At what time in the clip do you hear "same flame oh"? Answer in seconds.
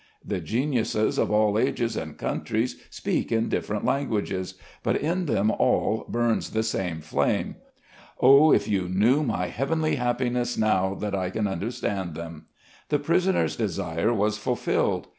6.63-8.51